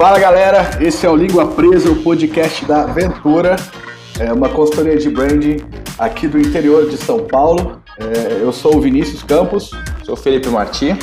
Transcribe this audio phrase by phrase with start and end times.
[0.00, 3.56] Fala galera, esse é o Língua Presa, o podcast da Ventura,
[4.18, 5.58] é uma consultoria de branding
[5.98, 7.82] aqui do interior de São Paulo.
[7.98, 9.70] É, eu sou o Vinícius Campos.
[10.02, 10.96] Sou o Felipe Marti.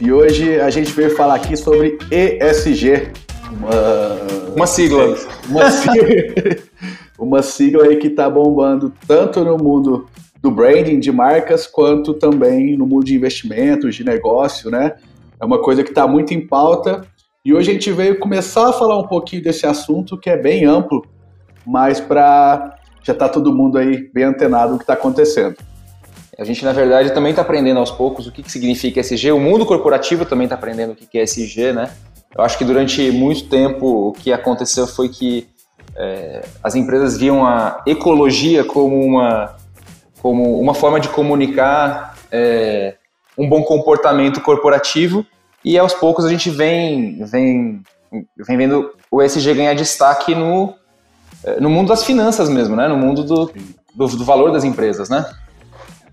[0.00, 3.10] E hoje a gente veio falar aqui sobre ESG.
[3.50, 5.16] Uma, uma sigla.
[5.48, 6.06] Uma sigla,
[7.18, 10.06] uma sigla aí que está bombando tanto no mundo
[10.40, 14.92] do branding de marcas quanto também no mundo de investimentos, de negócio, né?
[15.40, 17.02] É uma coisa que está muito em pauta
[17.44, 20.64] e hoje a gente veio começar a falar um pouquinho desse assunto que é bem
[20.64, 21.04] amplo,
[21.66, 25.56] mas para já tá todo mundo aí bem antenado do que está acontecendo.
[26.38, 29.30] A gente, na verdade, também está aprendendo aos poucos o que, que significa SG.
[29.30, 31.92] O mundo corporativo também está aprendendo o que, que é SG, né?
[32.36, 35.46] Eu acho que durante muito tempo o que aconteceu foi que
[35.94, 39.54] é, as empresas viam a ecologia como uma,
[40.22, 42.94] como uma forma de comunicar é,
[43.36, 45.26] um bom comportamento corporativo
[45.64, 47.82] e aos poucos a gente vem, vem,
[48.36, 50.74] vem vendo o ESG ganhar destaque no,
[51.42, 52.86] é, no mundo das finanças mesmo, né?
[52.86, 53.50] No mundo do,
[53.94, 55.24] do, do valor das empresas, né?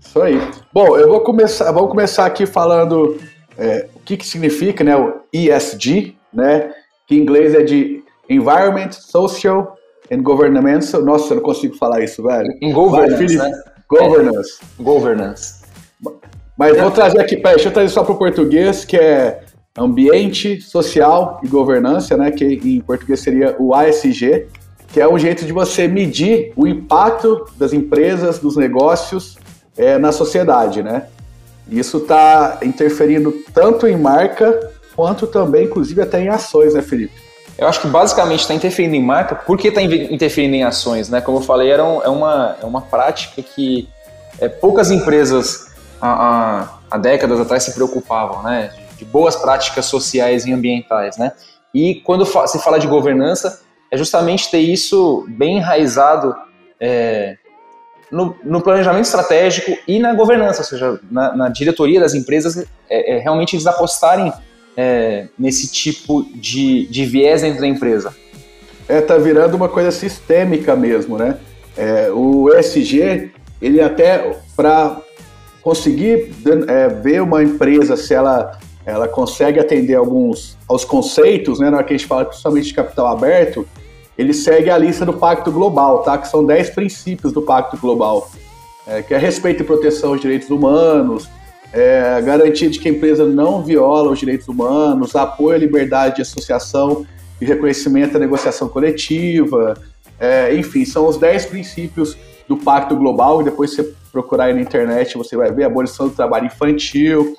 [0.00, 0.40] Isso aí.
[0.72, 3.18] Bom, eu vou começar, vamos começar aqui falando
[3.58, 6.72] é, o que, que significa né, o ESG, né?
[7.06, 9.76] Que em inglês é de Environment, Social
[10.10, 10.96] and Governance.
[10.98, 12.50] Nossa, eu não consigo falar isso, velho.
[12.60, 13.62] Em governance, Vai, né?
[13.88, 14.58] Governance.
[14.62, 15.62] É, governance.
[16.56, 19.41] Mas vou trazer aqui, peraí, deixa eu trazer só para o português, que é
[19.76, 22.30] ambiente social e governança, né?
[22.30, 24.46] Que em português seria o ASG,
[24.92, 29.38] que é um jeito de você medir o impacto das empresas, dos negócios
[29.76, 31.06] é, na sociedade, né?
[31.68, 37.14] Isso está interferindo tanto em marca quanto também, inclusive, até em ações, né, Felipe?
[37.56, 41.20] Eu acho que basicamente está interferindo em marca, porque está interferindo em ações, né?
[41.20, 43.88] Como eu falei, era um, é, uma, é uma prática que
[44.40, 48.70] é, poucas empresas há, há, décadas atrás se preocupavam, né?
[49.02, 51.32] De, boas práticas sociais e ambientais, né?
[51.74, 56.34] E quando se fala de governança, é justamente ter isso bem enraizado
[56.80, 57.36] é,
[58.10, 63.16] no, no, planejamento estratégico e na governança, ou seja, na, na diretoria das empresas, é,
[63.16, 64.32] é, realmente eles apostarem
[64.76, 68.14] é, nesse tipo de, de viés dentro da empresa.
[68.88, 71.38] É, tá virando uma coisa sistêmica mesmo, né?
[71.76, 75.00] É, o ESG, ele até para
[75.62, 76.34] conseguir
[76.68, 81.86] é, ver uma empresa se ela ela consegue atender alguns aos conceitos, né, na hora
[81.86, 83.66] que a gente fala principalmente de capital aberto,
[84.16, 86.18] ele segue a lista do Pacto Global, tá?
[86.18, 88.30] Que são 10 princípios do Pacto Global,
[88.86, 91.28] é, que é respeito e proteção aos direitos humanos,
[91.72, 96.22] é, garantia de que a empresa não viola os direitos humanos, apoio à liberdade de
[96.22, 97.06] associação
[97.40, 99.74] e reconhecimento à negociação coletiva,
[100.20, 102.16] é, enfim, são os 10 princípios
[102.46, 106.14] do Pacto Global, e depois você procurar aí na internet, você vai ver abolição do
[106.14, 107.34] trabalho infantil,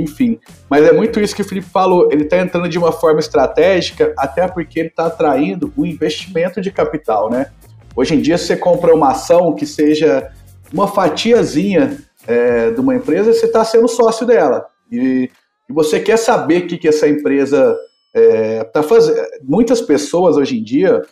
[0.00, 0.38] enfim.
[0.68, 4.14] Mas é muito isso que o Felipe falou, ele está entrando de uma forma estratégica,
[4.18, 7.46] até porque ele está atraindo o investimento de capital, né?
[7.94, 10.30] Hoje em dia, você compra uma ação que seja
[10.72, 14.66] uma fatiazinha é, de uma empresa, você está sendo sócio dela.
[14.90, 15.30] E,
[15.68, 17.76] e, você quer saber o que, que essa empresa
[18.14, 19.16] está é, fazendo.
[19.42, 21.02] Muitas pessoas hoje em dia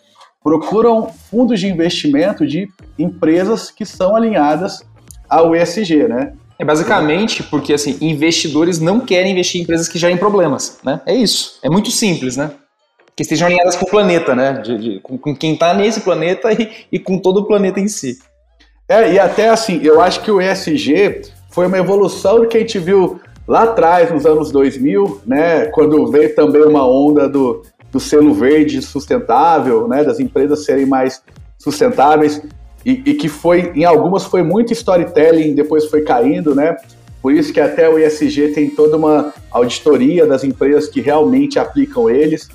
[0.42, 2.68] procuram fundos de investimento de
[2.98, 4.86] empresas que são alinhadas
[5.28, 6.34] ao ESG, né?
[6.58, 11.00] É basicamente porque assim, investidores não querem investir em empresas que gerem problemas, né?
[11.04, 11.58] É isso.
[11.62, 12.50] É muito simples, né?
[13.16, 14.54] Que estejam alinhadas com o planeta, né?
[14.54, 17.88] De, de, com, com, quem está nesse planeta e, e com todo o planeta em
[17.88, 18.18] si.
[18.88, 22.60] É, e até assim, eu acho que o ESG foi uma evolução do que a
[22.60, 25.66] gente viu lá atrás, nos anos 2000, né?
[25.66, 30.04] Quando veio também uma onda do, do selo verde sustentável, né?
[30.04, 31.22] Das empresas serem mais
[31.58, 32.42] sustentáveis
[32.84, 36.76] e, e, que foi, em algumas foi muito storytelling, depois foi caindo, né?
[37.22, 42.10] Por isso que até o ISG tem toda uma auditoria das empresas que realmente aplicam
[42.10, 42.48] eles.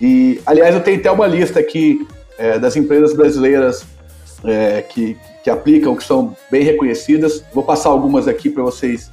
[0.00, 2.04] E, aliás, eu tenho até uma lista aqui
[2.36, 3.86] é, das empresas brasileiras
[4.44, 7.44] é, que, que aplicam, que são bem reconhecidas.
[7.54, 9.12] Vou passar algumas aqui para vocês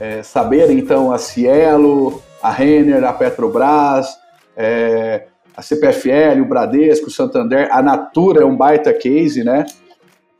[0.00, 0.78] é, saberem.
[0.78, 4.06] Então, a Cielo, a Renner, a Petrobras,
[4.56, 5.24] é,
[5.54, 9.66] a CPFL, o Bradesco, o Santander, a Natura é um baita case, né?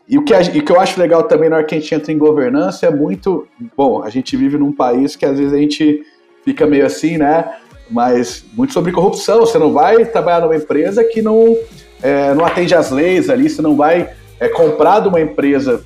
[0.09, 1.81] E o, que a, e o que eu acho legal também na hora que a
[1.81, 3.47] gente entra em governança é muito.
[3.77, 6.03] Bom, a gente vive num país que às vezes a gente
[6.45, 7.57] fica meio assim, né?
[7.91, 9.41] Mas muito sobre corrupção.
[9.41, 11.57] Você não vai trabalhar numa empresa que não,
[12.03, 15.85] é, não atende às leis ali, você não vai é, comprar de uma empresa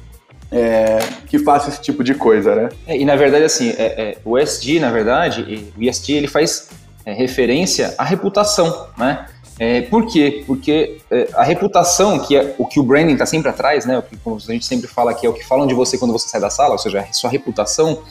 [0.53, 2.69] é, que faça esse tipo de coisa, né?
[2.87, 6.69] É, e na verdade, assim, é, é o ESG, na verdade, o ESG ele faz
[7.07, 9.27] é, referência à reputação, né?
[9.63, 10.43] É, por quê?
[10.47, 13.99] Porque é, a reputação, que é o que o branding está sempre atrás, né?
[13.99, 16.13] O que como a gente sempre fala que é o que falam de você quando
[16.13, 18.03] você sai da sala, ou seja, a sua reputação,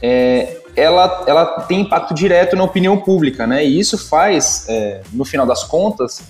[0.00, 3.62] é, ela, ela tem impacto direto na opinião pública, né?
[3.62, 6.22] E isso faz, é, no final das contas,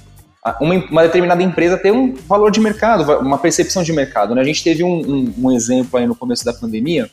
[0.61, 4.35] uma, uma, determinada empresa ter um valor de mercado, uma percepção de mercado.
[4.35, 4.41] Né?
[4.41, 7.09] A gente teve um, um, um, exemplo aí no começo da pandemia,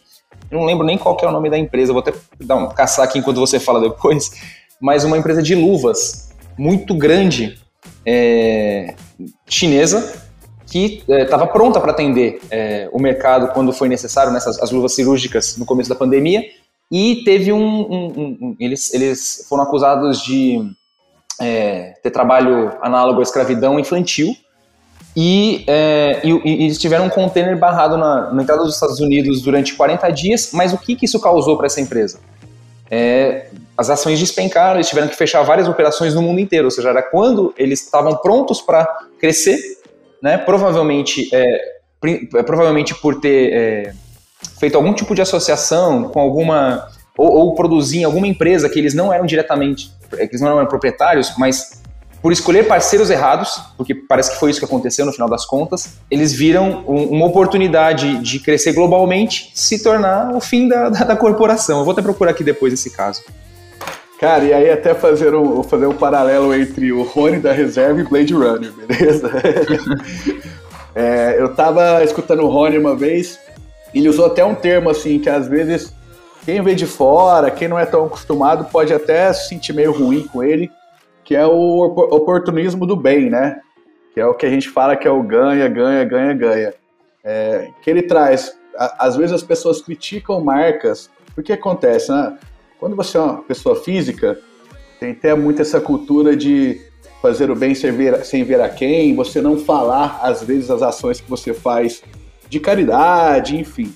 [0.50, 3.06] eu não lembro nem qual é o nome da empresa, vou até dar um, caçar
[3.06, 4.32] aqui enquanto você fala depois,
[4.82, 6.27] mas uma empresa de luvas
[6.58, 7.60] muito grande,
[8.06, 8.96] é,
[9.48, 10.26] chinesa,
[10.66, 14.94] que estava é, pronta para atender é, o mercado quando foi necessário, nessas as luvas
[14.94, 16.44] cirúrgicas no começo da pandemia,
[16.92, 20.70] e teve um, um, um eles, eles foram acusados de
[21.40, 24.36] é, ter trabalho análogo à escravidão infantil,
[25.16, 29.42] e, é, e, e, eles tiveram um container barrado na, na, entrada dos Estados Unidos
[29.42, 32.20] durante 40 dias, mas o que, que isso causou para essa empresa?
[32.90, 33.48] É,
[33.78, 37.02] as ações despencaram, eles tiveram que fechar várias operações no mundo inteiro, ou seja, era
[37.02, 38.86] quando eles estavam prontos para
[39.20, 39.58] crescer,
[40.22, 41.78] né, provavelmente, é,
[42.36, 43.94] é, provavelmente por ter é,
[44.60, 46.88] feito algum tipo de associação com alguma,
[47.18, 50.66] ou, ou produzir em alguma empresa que eles não eram diretamente é eles não eram
[50.68, 51.82] proprietários, mas
[52.28, 55.94] por escolher parceiros errados, porque parece que foi isso que aconteceu no final das contas,
[56.12, 61.16] eles viram um, uma oportunidade de crescer globalmente se tornar o fim da, da, da,
[61.16, 61.80] corporação.
[61.80, 63.24] Eu vou até procurar aqui depois esse caso.
[64.20, 68.04] Cara, e aí até fazer um, fazer um paralelo entre o Rony da reserva e
[68.04, 69.32] Blade Runner, beleza?
[70.94, 73.40] é, eu tava escutando o Rony uma vez,
[73.96, 75.94] ele usou até um termo assim, que às vezes
[76.44, 80.28] quem vê de fora, quem não é tão acostumado, pode até se sentir meio ruim
[80.28, 80.70] com ele,
[81.28, 83.60] que é o oportunismo do bem, né?
[84.14, 86.74] Que é o que a gente fala que é o ganha, ganha, ganha, ganha.
[87.22, 88.58] É, que ele traz.
[88.98, 92.38] às vezes as pessoas criticam marcas, porque acontece, né?
[92.80, 94.40] Quando você é uma pessoa física,
[95.02, 96.80] tem até muito essa cultura de
[97.22, 100.82] fazer o bem sem ver, sem ver a quem, você não falar, às vezes, as
[100.82, 102.02] ações que você faz
[102.48, 103.94] de caridade, enfim.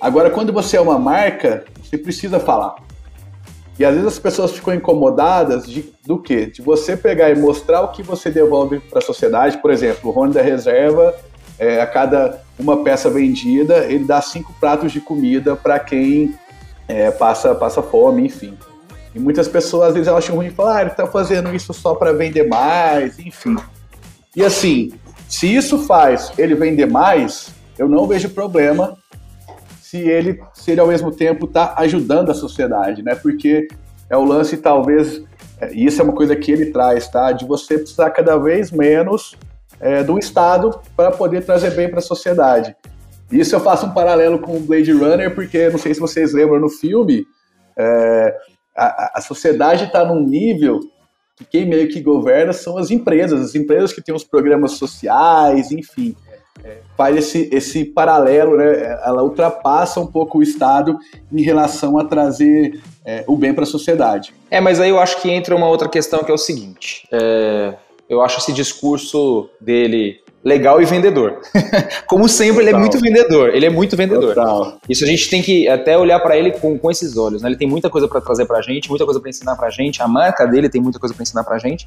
[0.00, 2.76] Agora, quando você é uma marca, você precisa falar.
[3.78, 6.46] E às vezes as pessoas ficam incomodadas de, do quê?
[6.46, 9.58] De você pegar e mostrar o que você devolve para a sociedade.
[9.58, 11.14] Por exemplo, o Rony da Reserva,
[11.58, 16.34] é, a cada uma peça vendida, ele dá cinco pratos de comida para quem
[16.86, 18.56] é, passa, passa fome, enfim.
[19.14, 21.94] E muitas pessoas às vezes acham ruim e falam, ah, ele está fazendo isso só
[21.94, 23.56] para vender mais, enfim.
[24.34, 24.92] E assim,
[25.28, 28.96] se isso faz ele vender mais, eu não vejo problema
[29.92, 33.14] se ele, se ele ao mesmo tempo está ajudando a sociedade, né?
[33.14, 33.68] Porque
[34.08, 35.22] é o lance, talvez,
[35.60, 37.30] é, e isso é uma coisa que ele traz, tá?
[37.30, 39.36] De você precisar cada vez menos
[39.78, 42.74] é, do Estado para poder trazer bem para a sociedade.
[43.30, 46.58] Isso eu faço um paralelo com o Blade Runner, porque não sei se vocês lembram
[46.58, 47.26] no filme,
[47.76, 48.34] é,
[48.74, 50.80] a, a sociedade está num nível
[51.36, 55.70] que quem meio que governa são as empresas, as empresas que têm os programas sociais,
[55.70, 56.16] enfim
[56.96, 58.98] faz esse, esse paralelo, né?
[59.04, 60.96] ela ultrapassa um pouco o Estado
[61.32, 64.32] em relação a trazer é, o bem para a sociedade.
[64.50, 67.74] É, mas aí eu acho que entra uma outra questão que é o seguinte: é,
[68.08, 71.40] eu acho esse discurso dele legal e vendedor.
[72.06, 72.68] Como sempre, Total.
[72.68, 73.54] ele é muito vendedor.
[73.54, 74.34] Ele é muito vendedor.
[74.34, 74.78] Total.
[74.88, 77.42] Isso a gente tem que até olhar para ele com, com esses olhos.
[77.42, 77.48] Né?
[77.48, 79.70] Ele tem muita coisa para trazer para a gente, muita coisa para ensinar para a
[79.70, 80.02] gente.
[80.02, 81.86] A marca dele tem muita coisa para ensinar para a gente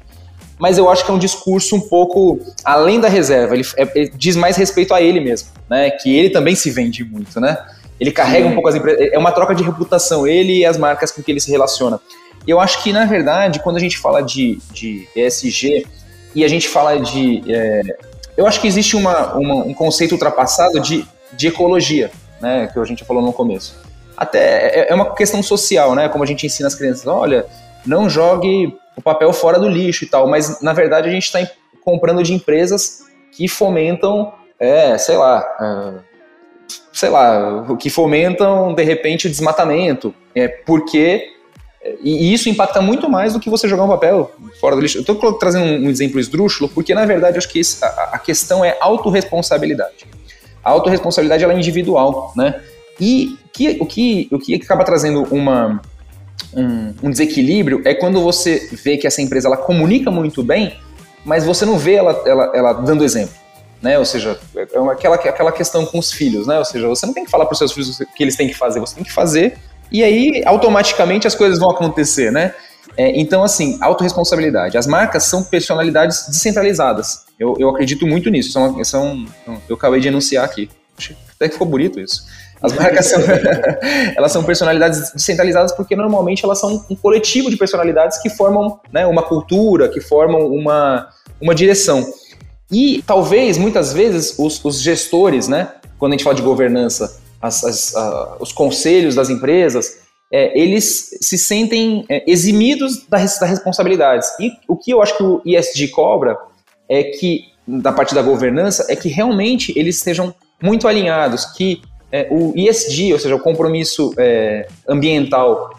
[0.58, 3.54] mas eu acho que é um discurso um pouco além da reserva.
[3.54, 5.90] Ele, é, ele, diz mais respeito a ele mesmo, né?
[5.90, 7.58] Que ele também se vende muito, né?
[8.00, 8.50] Ele carrega Sim.
[8.50, 9.08] um pouco as empresas.
[9.12, 12.00] É uma troca de reputação, ele e as marcas com que ele se relaciona.
[12.46, 15.86] Eu acho que, na verdade, quando a gente fala de, de ESG
[16.34, 17.42] e a gente fala de.
[17.48, 17.82] É,
[18.36, 22.10] eu acho que existe uma, uma, um conceito ultrapassado de, de ecologia,
[22.40, 22.68] né?
[22.72, 23.74] Que a gente falou no começo.
[24.16, 26.08] Até é, é uma questão social, né?
[26.08, 27.44] Como a gente ensina as crianças: olha,
[27.84, 31.38] não jogue o papel fora do lixo e tal, mas na verdade a gente está
[31.84, 36.16] comprando de empresas que fomentam, é, sei lá, é,
[36.92, 41.36] sei lá, que fomentam de repente o desmatamento, é, porque
[42.00, 44.98] e isso impacta muito mais do que você jogar um papel fora do lixo.
[44.98, 48.76] Eu estou trazendo um exemplo esdrúxulo, porque na verdade acho que a, a, questão é
[48.80, 50.06] autorresponsabilidade.
[50.64, 52.60] A autorresponsabilidade ela é individual, né?
[53.00, 55.80] E que, o, que, o que acaba trazendo uma,
[56.56, 60.76] um, um, desequilíbrio é quando você vê que essa empresa ela comunica muito bem,
[61.24, 63.34] mas você não vê ela, ela, ela dando exemplo.
[63.82, 63.98] Né?
[63.98, 66.58] Ou seja, é aquela, aquela questão com os filhos, né?
[66.58, 68.48] Ou seja, você não tem que falar para os seus filhos o que eles têm
[68.48, 69.58] que fazer, você tem que fazer
[69.90, 72.54] e aí automaticamente as coisas vão acontecer, né?
[72.96, 74.78] É, então, assim, autorresponsabilidade.
[74.78, 77.24] As marcas são personalidades descentralizadas.
[77.38, 78.52] Eu, eu acredito muito nisso.
[78.52, 79.26] São, são,
[79.68, 80.70] eu acabei de enunciar aqui.
[81.34, 82.24] Até que ficou bonito isso.
[82.62, 83.20] As marcas são,
[84.16, 89.06] elas são personalidades descentralizadas porque normalmente elas são um coletivo de personalidades que formam né,
[89.06, 91.08] uma cultura, que formam uma,
[91.40, 92.04] uma direção.
[92.70, 97.62] E talvez, muitas vezes, os, os gestores, né, quando a gente fala de governança, as,
[97.62, 97.94] as,
[98.40, 99.98] os conselhos das empresas,
[100.32, 104.28] é, eles se sentem é, eximidos das, das responsabilidades.
[104.40, 106.36] E o que eu acho que o ISD cobra
[106.88, 111.80] é que, da parte da governança, é que realmente eles estejam muito alinhados, que
[112.16, 115.78] é, o ISD, ou seja, o compromisso é, ambiental,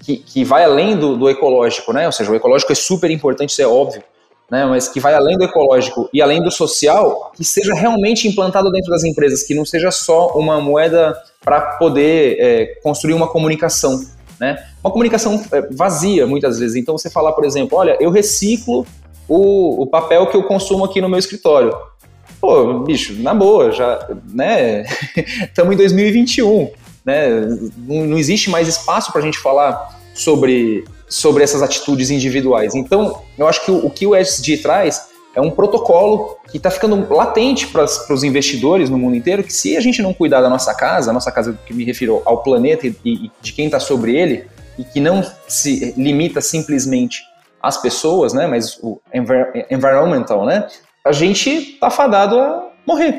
[0.00, 2.06] que, que vai além do, do, ecológico, né?
[2.06, 4.02] Ou seja, o ecológico é super importante, isso é óbvio,
[4.50, 4.64] né?
[4.64, 8.90] Mas que vai além do ecológico e além do social, que seja realmente implantado dentro
[8.90, 11.14] das empresas, que não seja só uma moeda
[11.44, 14.00] para poder é, construir uma comunicação,
[14.40, 14.56] né?
[14.82, 16.76] Uma comunicação é, vazia, muitas vezes.
[16.76, 18.86] Então, você falar, por exemplo, olha, eu reciclo
[19.28, 21.76] o, o papel que eu consumo aqui no meu escritório.
[22.40, 24.84] Pô, bicho, na boa, já, né?
[25.42, 26.70] Estamos em 2021,
[27.04, 27.28] né?
[27.78, 32.74] Não, não existe mais espaço para a gente falar sobre, sobre essas atitudes individuais.
[32.74, 36.70] Então, eu acho que o, o que o ESG traz é um protocolo que está
[36.70, 40.48] ficando latente para os investidores no mundo inteiro, que se a gente não cuidar da
[40.48, 43.78] nossa casa, a nossa casa que me refiro ao planeta e, e de quem está
[43.78, 44.46] sobre ele,
[44.78, 47.22] e que não se limita simplesmente
[47.62, 48.98] às pessoas, né, mas o
[49.70, 50.66] environmental, né,
[51.06, 53.18] a gente está fadado a morrer.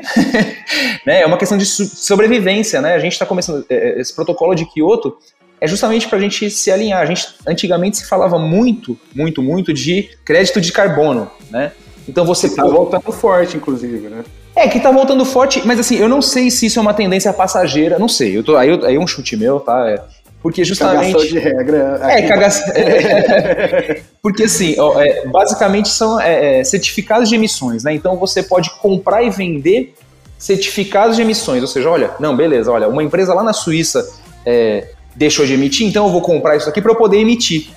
[1.06, 1.22] né?
[1.22, 2.94] É uma questão de sobrevivência, né?
[2.94, 5.16] A gente está começando é, é, esse protocolo de Kyoto
[5.60, 7.00] é justamente para a gente se alinhar.
[7.00, 11.72] A gente antigamente se falava muito, muito, muito de crédito de carbono, né?
[12.06, 14.22] Então você está voltando forte, inclusive, né?
[14.54, 17.32] É, que está voltando forte, mas assim, eu não sei se isso é uma tendência
[17.32, 18.36] passageira, não sei.
[18.36, 20.04] Eu tô, aí, aí é um chute meu, tá?
[20.42, 21.12] Porque justamente.
[21.12, 22.00] Cagação de regra.
[22.02, 22.66] É, cagação.
[24.22, 27.92] Porque assim, é, basicamente são é, é, certificados de emissões, né?
[27.92, 29.94] Então você pode comprar e vender
[30.38, 31.60] certificados de emissões.
[31.62, 34.08] Ou seja, olha, não, beleza, olha, uma empresa lá na Suíça
[34.46, 37.70] é, deixou de emitir, então eu vou comprar isso aqui para eu poder emitir.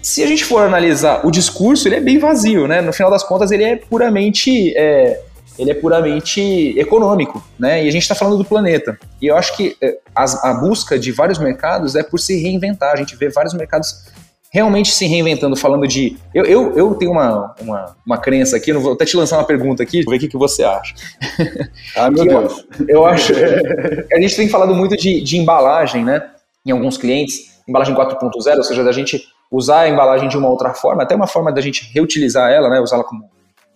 [0.00, 2.80] Se a gente for analisar o discurso, ele é bem vazio, né?
[2.80, 5.20] No final das contas, ele é puramente é,
[5.58, 7.84] ele é puramente econômico, né?
[7.84, 8.98] E a gente está falando do planeta.
[9.20, 12.92] E eu acho que é, a, a, busca de vários mercados é por se reinventar.
[12.92, 14.06] A gente vê vários mercados
[14.50, 16.16] realmente se reinventando, falando de.
[16.34, 19.44] Eu, eu, eu tenho uma, uma, uma crença aqui, não vou até te lançar uma
[19.44, 20.94] pergunta aqui, ver o que, que você acha.
[21.96, 22.66] Ah, meu Deus.
[22.80, 23.32] Eu, eu acho.
[24.12, 26.22] a gente tem falado muito de, de embalagem, né?
[26.64, 30.74] Em alguns clientes, embalagem 4.0, ou seja, da gente usar a embalagem de uma outra
[30.74, 32.80] forma, até uma forma da gente reutilizar ela, né?
[32.80, 33.24] Usá-la como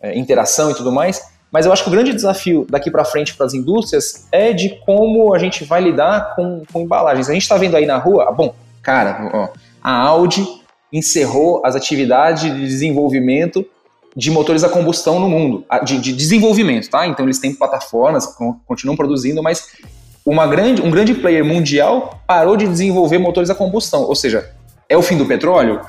[0.00, 1.20] é, interação e tudo mais.
[1.50, 4.80] Mas eu acho que o grande desafio daqui para frente para as indústrias é de
[4.86, 7.28] como a gente vai lidar com, com embalagens.
[7.28, 9.48] A gente está vendo aí na rua, bom, cara, ó,
[9.82, 10.46] a Audi
[10.92, 13.64] encerrou as atividades de desenvolvimento
[14.16, 17.06] de motores a combustão no mundo, de, de desenvolvimento, tá?
[17.06, 18.26] Então eles têm plataformas,
[18.66, 19.68] continuam produzindo, mas
[20.26, 24.50] uma grande, um grande player mundial parou de desenvolver motores a combustão, ou seja,
[24.88, 25.80] é o fim do petróleo,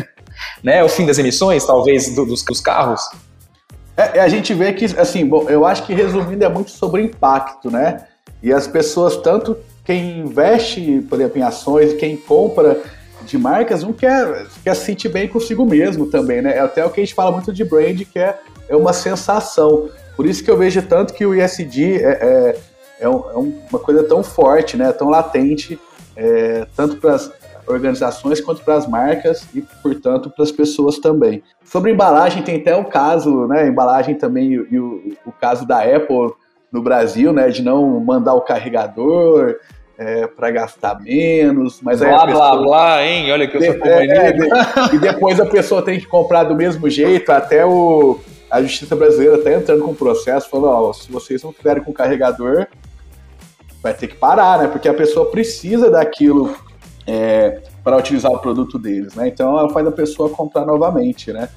[0.64, 0.78] né?
[0.78, 3.02] É o fim das emissões, talvez, do, dos, dos carros.
[3.98, 7.02] É, é, a gente vê que, assim, bom, eu acho que resumindo é muito sobre
[7.02, 8.06] impacto, né?
[8.40, 12.80] E as pessoas, tanto quem investe, por exemplo, em ações, quem compra
[13.26, 16.56] de marcas, não quer, quer se sentir bem consigo mesmo também, né?
[16.56, 18.38] É até o que a gente fala muito de brand, que é,
[18.68, 19.88] é uma sensação.
[20.14, 22.56] Por isso que eu vejo tanto que o ISD é, é,
[23.00, 23.36] é, um, é
[23.70, 24.92] uma coisa tão forte, né?
[24.92, 25.76] Tão latente,
[26.14, 27.32] é, tanto para as
[27.68, 31.42] organizações quanto para as marcas e, portanto, para as pessoas também.
[31.64, 33.68] Sobre embalagem, tem até o caso, né?
[33.68, 36.32] Embalagem também e o, o caso da Apple
[36.72, 37.48] no Brasil, né?
[37.48, 39.56] De não mandar o carregador.
[40.00, 43.32] É, para gastar menos, mas blá, aí blá, blá, hein?
[43.32, 43.84] Olha que eu sou.
[43.84, 44.36] É, é,
[44.94, 48.16] e depois a pessoa tem que comprar do mesmo jeito, até o,
[48.48, 51.92] a justiça brasileira está entrando com um processo falando, ó, se vocês não tiverem com
[51.92, 52.68] carregador,
[53.82, 54.68] vai ter que parar, né?
[54.68, 56.54] Porque a pessoa precisa daquilo
[57.08, 59.28] é, para utilizar o produto deles, né?
[59.28, 61.48] Então ela faz a pessoa comprar novamente, né?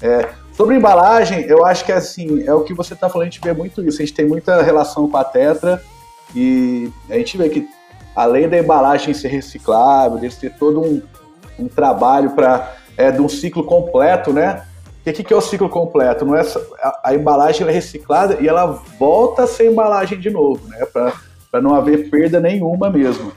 [0.00, 3.40] É, sobre embalagem, eu acho que assim, é o que você está falando, a gente
[3.40, 5.82] vê muito isso, a gente tem muita relação com a Tetra
[6.34, 7.68] e a gente vê que
[8.14, 11.02] além da embalagem ser reciclável, de ter todo um,
[11.58, 14.64] um trabalho para é, de um ciclo completo, né?
[15.00, 16.24] O que, que é o ciclo completo?
[16.24, 16.42] Não é
[16.82, 18.66] a, a embalagem é reciclada e ela
[18.98, 20.86] volta a ser embalagem de novo, né?
[20.86, 23.32] Para não haver perda nenhuma mesmo.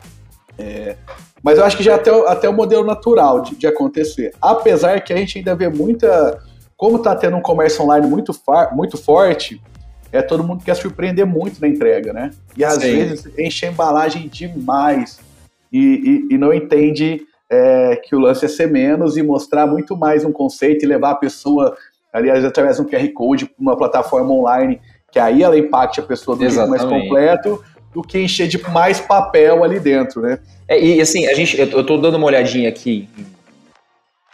[0.57, 0.97] É,
[1.43, 4.33] mas eu acho que já até, até o modelo natural de, de acontecer.
[4.41, 6.41] Apesar que a gente ainda vê muita.
[6.77, 8.33] Como está tendo um comércio online muito,
[8.71, 9.61] muito forte,
[10.11, 12.31] é todo mundo quer surpreender muito na entrega, né?
[12.57, 12.95] E às Sim.
[12.95, 15.19] vezes enche a embalagem demais
[15.71, 19.95] e, e, e não entende é, que o lance é ser menos e mostrar muito
[19.95, 21.75] mais um conceito e levar a pessoa,
[22.11, 24.81] aliás, através de um QR Code uma plataforma online,
[25.11, 28.99] que aí ela impacte a pessoa do jeito mais completo do que encher de mais
[28.99, 30.39] papel ali dentro, né?
[30.67, 33.07] É, e assim, a gente, eu, eu tô dando uma olhadinha aqui,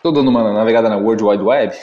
[0.01, 1.75] tô dando uma navegada na World Wide Web,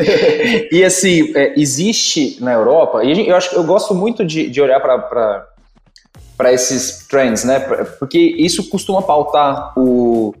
[0.70, 4.80] e assim, é, existe na Europa, e eu acho eu gosto muito de, de olhar
[4.80, 7.60] para esses trends, né?
[7.98, 10.34] Porque isso costuma pautar o,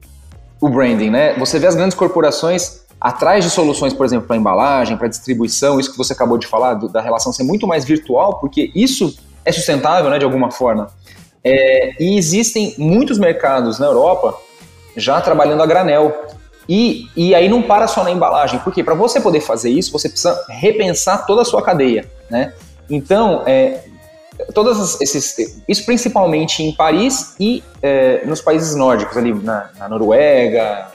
[0.60, 1.34] o branding, né?
[1.38, 5.90] Você vê as grandes corporações atrás de soluções, por exemplo, para embalagem, para distribuição, isso
[5.92, 9.16] que você acabou de falar, do, da relação ser muito mais virtual, porque isso
[9.48, 10.88] é sustentável, né, de alguma forma.
[11.42, 14.38] É, e existem muitos mercados na Europa
[14.96, 16.26] já trabalhando a granel.
[16.68, 20.08] E, e aí não para só na embalagem, porque para você poder fazer isso, você
[20.08, 22.52] precisa repensar toda a sua cadeia, né?
[22.90, 23.84] Então, é,
[24.52, 30.88] todas esses, isso principalmente em Paris e é, nos países nórdicos, ali na, na, Noruega.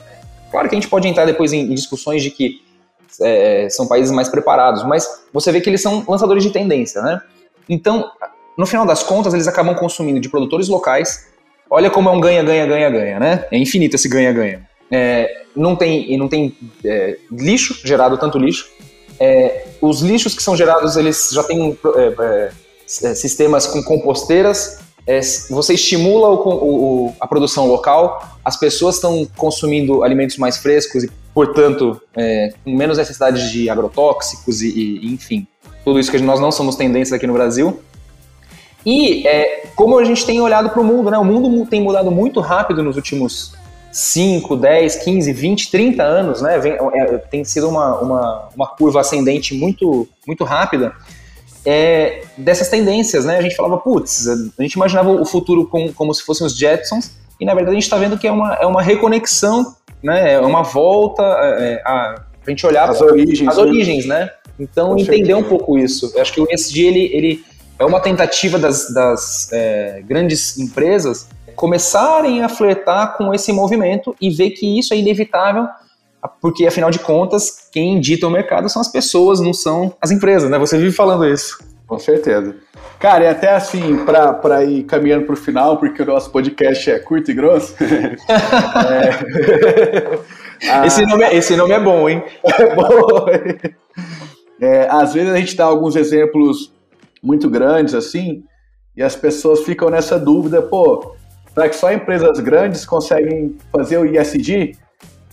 [0.51, 2.61] Claro que a gente pode entrar depois em, em discussões de que
[3.19, 7.19] é, são países mais preparados, mas você vê que eles são lançadores de tendência, né?
[7.67, 8.11] Então,
[8.57, 11.27] no final das contas, eles acabam consumindo de produtores locais.
[11.69, 13.45] Olha como é um ganha, ganha, ganha, ganha, né?
[13.51, 14.67] É infinito esse ganha, ganha.
[14.91, 16.55] É, não tem, não tem
[16.85, 18.69] é, lixo gerado, tanto lixo.
[19.19, 22.51] É, os lixos que são gerados, eles já têm é, é,
[23.09, 24.79] é, sistemas com composteiras.
[25.49, 31.11] você estimula o, o, a produção local, as pessoas estão consumindo alimentos mais frescos e,
[31.33, 31.99] portanto,
[32.63, 35.47] com menos necessidade de agrotóxicos e, e, enfim,
[35.83, 37.81] tudo isso que nós não somos tendências aqui no Brasil.
[38.85, 41.17] E é, como a gente tem olhado para o mundo, né?
[41.17, 43.53] O mundo tem mudado muito rápido nos últimos
[43.91, 46.57] 5, 10, 15, 20, 30 anos, né?
[46.59, 50.93] Vem, é, tem sido uma, uma, uma, curva ascendente muito, muito rápida
[51.65, 53.37] é, dessas tendências, né?
[53.37, 57.11] A gente falava, putz, a gente imaginava o futuro com, como se fossem os Jetsons,
[57.39, 60.33] e na verdade a gente está vendo que é uma, é uma reconexão, né?
[60.33, 63.63] É uma volta é, é a, a gente olhar as origens, as né?
[63.63, 64.29] origens, né?
[64.59, 66.11] Então entender um pouco isso.
[66.15, 67.45] Eu acho que o ESG ele, ele
[67.77, 74.29] é uma tentativa das, das é, grandes empresas começarem a flertar com esse movimento e
[74.29, 75.67] ver que isso é inevitável,
[76.41, 80.49] porque afinal de contas, quem dita o mercado são as pessoas, não são as empresas,
[80.49, 80.57] né?
[80.57, 81.57] Você vive falando isso.
[81.85, 82.55] Com certeza.
[82.99, 86.97] Cara, e até assim, para ir caminhando para o final, porque o nosso podcast é
[86.97, 87.75] curto e grosso.
[90.63, 90.87] é...
[90.87, 92.23] esse, nome é, esse nome é bom, hein?
[92.57, 93.25] É bom.
[94.61, 96.71] É, às vezes a gente dá alguns exemplos
[97.23, 98.43] muito grandes assim,
[98.95, 101.15] e as pessoas ficam nessa dúvida, pô,
[101.53, 104.77] será que só empresas grandes conseguem fazer o ISD?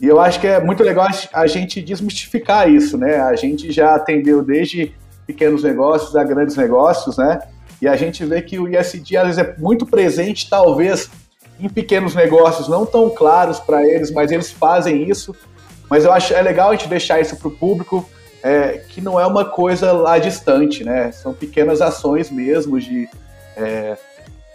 [0.01, 3.21] E eu acho que é muito legal a gente desmistificar isso, né?
[3.21, 4.95] A gente já atendeu desde
[5.27, 7.41] pequenos negócios a grandes negócios, né?
[7.83, 11.11] E a gente vê que o ISD às vezes é muito presente, talvez
[11.59, 15.37] em pequenos negócios não tão claros para eles, mas eles fazem isso.
[15.89, 18.09] Mas eu acho é legal a gente deixar isso para o público,
[18.43, 21.13] é, que não é uma coisa lá distante, né?
[21.13, 23.09] São pequenas ações mesmo de,
[23.57, 23.97] é,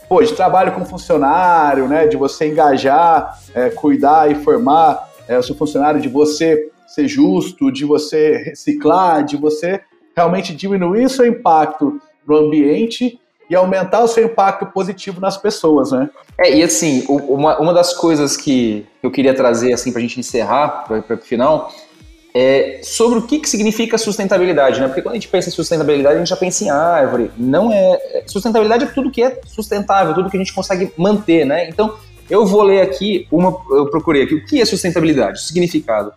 [0.10, 2.08] pô, de trabalho com funcionário, né?
[2.08, 7.72] De você engajar, é, cuidar e formar é, o seu funcionário, de você ser justo,
[7.72, 9.82] de você reciclar, de você
[10.16, 13.20] realmente diminuir seu impacto no ambiente
[13.50, 16.10] e aumentar o seu impacto positivo nas pessoas, né?
[16.38, 20.20] É, e assim, uma, uma das coisas que eu queria trazer assim para a gente
[20.20, 21.72] encerrar, para o final,
[22.38, 24.88] é, sobre o que, que significa sustentabilidade, né?
[24.88, 27.32] Porque quando a gente pensa em sustentabilidade, a gente já pensa em árvore.
[27.38, 28.24] Não é, é.
[28.28, 31.70] Sustentabilidade é tudo que é sustentável, tudo que a gente consegue manter, né?
[31.70, 31.96] Então,
[32.30, 33.58] eu vou ler aqui uma.
[33.72, 34.36] Eu procurei aqui.
[34.36, 35.40] O que é sustentabilidade?
[35.40, 36.12] O significado.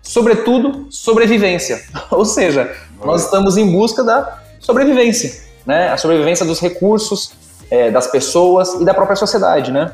[0.00, 1.82] Sobretudo, sobrevivência.
[2.12, 2.72] Ou seja,
[3.04, 5.88] nós estamos em busca da sobrevivência, né?
[5.88, 7.32] A sobrevivência dos recursos,
[7.68, 9.90] é, das pessoas e da própria sociedade, né?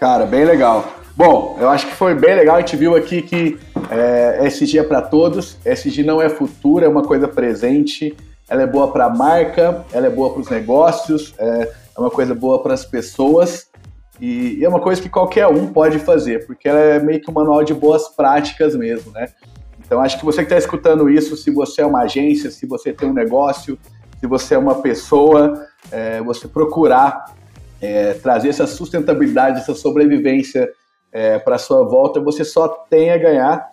[0.00, 0.92] Cara, bem legal.
[1.16, 2.56] Bom, eu acho que foi bem legal.
[2.56, 3.60] A gente viu aqui que
[3.98, 5.56] é, SG é para todos.
[5.64, 8.16] SG não é futuro, é uma coisa presente.
[8.48, 12.10] Ela é boa para a marca, ela é boa para os negócios, é, é, uma
[12.10, 13.68] coisa boa para as pessoas.
[14.20, 17.30] E, e, é uma coisa que qualquer um pode fazer, porque ela é meio que
[17.30, 19.28] um manual de boas práticas mesmo, né?
[19.84, 22.92] Então acho que você que está escutando isso, se você é uma agência, se você
[22.92, 23.78] tem um negócio,
[24.20, 27.34] se você é uma pessoa, é, você procurar
[27.80, 30.70] é, trazer essa sustentabilidade, essa sobrevivência
[31.12, 33.70] é, para sua volta, você só tem a ganhar.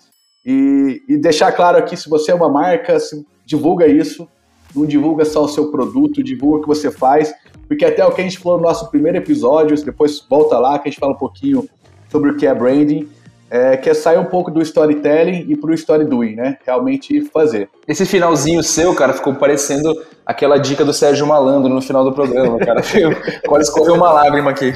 [0.52, 2.98] E, e, deixar claro aqui, se você é uma marca,
[3.46, 4.28] divulga isso,
[4.76, 7.32] não divulga só o seu produto, divulga o que você faz,
[7.68, 10.88] porque até o que a gente falou no nosso primeiro episódio, depois volta lá que
[10.88, 11.70] a gente fala um pouquinho
[12.12, 13.08] sobre o que é branding,
[13.52, 16.58] é, que é sair um pouco do storytelling e pro story doing, né?
[16.66, 17.70] Realmente fazer.
[17.88, 22.58] Esse finalzinho seu, cara, ficou parecendo aquela dica do Sérgio Malandro no final do programa,
[22.58, 22.82] cara.
[23.46, 24.74] Quase escorreu uma lágrima aqui.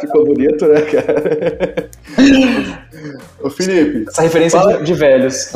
[0.00, 1.90] Ficou bonito, né, cara?
[3.40, 4.08] Ô, Felipe.
[4.08, 4.78] Essa referência fala...
[4.78, 5.52] de, de velhos.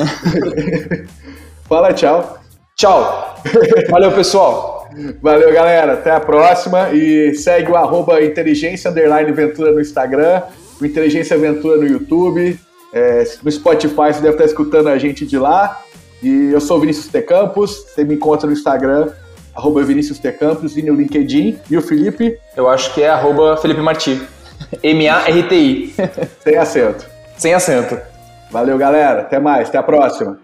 [1.69, 2.39] fala tchau.
[2.77, 3.43] Tchau.
[3.91, 4.89] Valeu, pessoal.
[5.23, 5.95] Valeu, galera.
[5.95, 6.91] Até a próxima.
[6.91, 10.43] E segue o arroba inteligência underline Ventura no Instagram
[10.81, 12.59] o Inteligência Aventura no YouTube,
[12.93, 15.83] é, no Spotify você deve estar escutando a gente de lá.
[16.23, 17.23] E eu sou o Vinícius T.
[17.23, 19.11] Campos, você me encontra no Instagram,
[19.55, 20.33] arroba Vinícius T.
[20.33, 21.59] Campos, e no LinkedIn.
[21.71, 22.39] E o Felipe?
[22.57, 24.21] Eu acho que é arroba Felipe Marti.
[24.83, 25.95] M-A-R-T-I.
[26.43, 27.16] Sem acento.
[27.37, 27.99] Sem acento.
[28.51, 29.23] Valeu, galera.
[29.23, 29.69] Até mais.
[29.69, 30.39] Até a próxima.